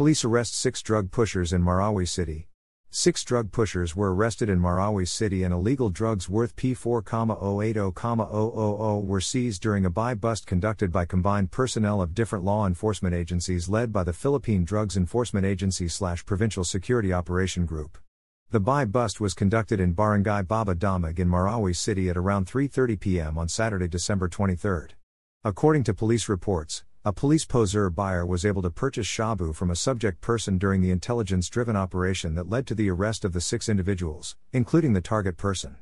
[0.00, 2.48] Police arrest six drug pushers in Marawi City.
[2.88, 9.60] Six drug pushers were arrested in Marawi City and illegal drugs worth P4,080,000 were seized
[9.60, 14.02] during a buy bust conducted by combined personnel of different law enforcement agencies led by
[14.02, 17.98] the Philippine Drugs Enforcement Agency slash Provincial Security Operation Group.
[18.52, 22.98] The buy bust was conducted in Barangay Bayaba Damag in Marawi City at around 3:30
[22.98, 23.36] p.m.
[23.36, 24.96] on Saturday, December 23.
[25.44, 29.76] According to police reports, a police poseur buyer was able to purchase shabu from a
[29.76, 33.70] subject person during the intelligence driven operation that led to the arrest of the six
[33.70, 35.76] individuals, including the target person.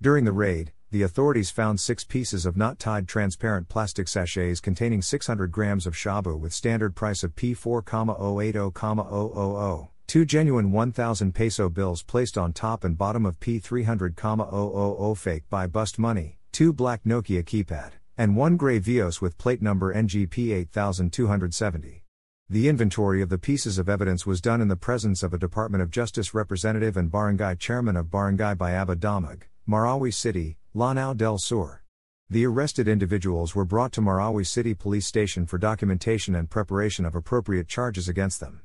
[0.00, 5.02] During the raid, the authorities found six pieces of not tied transparent plastic sachets containing
[5.02, 12.38] 600 grams of shabu with standard price of P4,080,000, two genuine 1,000 peso bills placed
[12.38, 18.36] on top and bottom of P300,000 fake buy bust money, two black Nokia keypad and
[18.36, 22.04] one gray Vios with plate number NGP 8270.
[22.50, 25.82] The inventory of the pieces of evidence was done in the presence of a Department
[25.82, 31.80] of Justice representative and barangay chairman of Barangay Bayaba Damag, Marawi City, Lanao del Sur.
[32.28, 37.14] The arrested individuals were brought to Marawi City Police Station for documentation and preparation of
[37.14, 38.60] appropriate charges against them.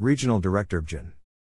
[0.00, 1.12] Regional Director BGen.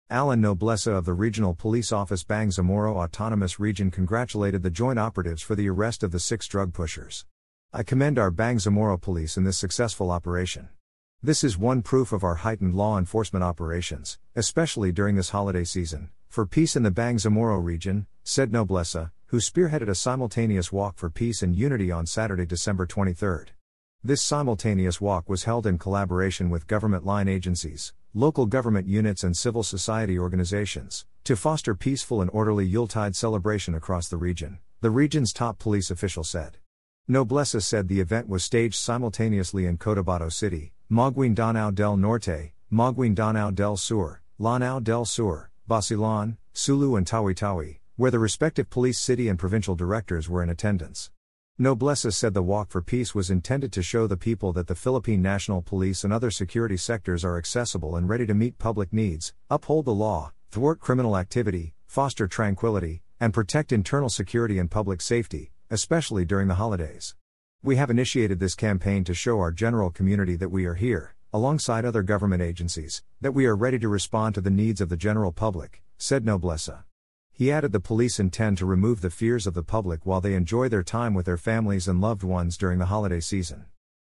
[0.08, 5.56] Allan Nobleza of the Regional Police Office Bangsamoro Autonomous Region congratulated the joint operatives for
[5.56, 7.24] the arrest of the six drug pushers.
[7.72, 10.70] I commend our Bangsamoro police in this successful operation.
[11.22, 16.10] This is one proof of our heightened law enforcement operations, especially during this holiday season,
[16.28, 21.42] for peace in the Bangsamoro region, said Nobleza, who spearheaded a simultaneous walk for peace
[21.42, 23.52] and unity on Saturday, December 23.
[24.02, 29.36] This simultaneous walk was held in collaboration with government line agencies, local government units, and
[29.36, 35.33] civil society organizations to foster peaceful and orderly Yuletide celebration across the region, the region's
[35.33, 36.56] top police official said.
[37.10, 43.76] Nobleza said the event was staged simultaneously in Cotabato City, Maguindanao del Norte, Maguindanao del
[43.76, 49.40] Sur, Lanao del Sur, Basilan, Sulu, and Tawi Tawi, where the respective police city and
[49.40, 51.10] provincial directors were in attendance.
[51.58, 55.20] Nobleza said the Walk for Peace was intended to show the people that the Philippine
[55.20, 59.84] National Police and other security sectors are accessible and ready to meet public needs, uphold
[59.84, 66.25] the law, thwart criminal activity, foster tranquility, and protect internal security and public safety, especially
[66.25, 67.14] during the holidays.
[67.63, 71.85] We have initiated this campaign to show our general community that we are here, alongside
[71.85, 75.31] other government agencies, that we are ready to respond to the needs of the general
[75.31, 76.85] public, said Nobleza.
[77.33, 80.69] He added the police intend to remove the fears of the public while they enjoy
[80.69, 83.67] their time with their families and loved ones during the holiday season.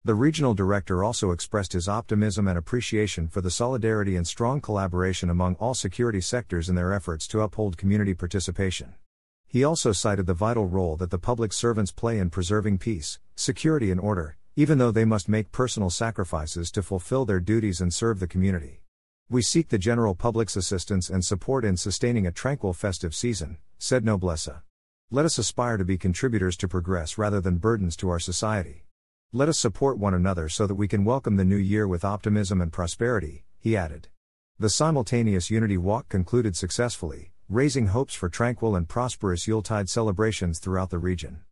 [0.05, 5.31] The regional director also expressed his optimism and appreciation for the solidarity and strong collaboration
[5.31, 8.95] among all security sectors in their efforts to uphold community participation.
[9.49, 13.91] He also cited the vital role that the public servants play in preserving peace, security,
[13.91, 18.21] and order, even though they must make personal sacrifices to fulfill their duties and serve
[18.21, 18.83] the community.
[19.29, 24.05] We seek the general public's assistance and support in sustaining a tranquil festive season, said
[24.05, 24.63] Nobleza.
[25.11, 28.87] Let us aspire to be contributors to progress rather than burdens to our society.
[29.33, 32.61] Let us support one another so that we can welcome the new year with optimism
[32.61, 34.09] and prosperity, he added.
[34.59, 40.91] The simultaneous Unity Walk concluded successfully, raising hopes for tranquil and prosperous Yuletide celebrations throughout
[40.91, 41.43] the region.